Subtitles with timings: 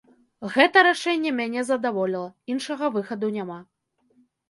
[0.55, 2.25] Гэта рашэнне мяне задаволіла,
[2.57, 3.63] іншага выхаду няма.